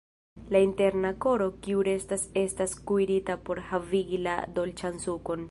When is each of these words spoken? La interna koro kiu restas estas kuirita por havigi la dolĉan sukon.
La 0.53 0.61
interna 0.67 1.11
koro 1.25 1.49
kiu 1.67 1.83
restas 1.89 2.25
estas 2.45 2.75
kuirita 2.93 3.37
por 3.51 3.63
havigi 3.69 4.23
la 4.27 4.39
dolĉan 4.59 5.01
sukon. 5.07 5.39